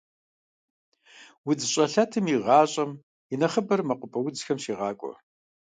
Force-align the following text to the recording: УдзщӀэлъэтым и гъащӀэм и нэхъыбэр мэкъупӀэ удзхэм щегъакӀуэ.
УдзщӀэлъэтым 1.49 2.25
и 2.33 2.37
гъащӀэм 2.43 2.91
и 3.33 3.35
нэхъыбэр 3.39 3.81
мэкъупӀэ 3.87 4.19
удзхэм 4.19 4.57
щегъакӀуэ. 4.63 5.13